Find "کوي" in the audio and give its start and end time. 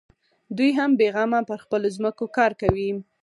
2.61-2.89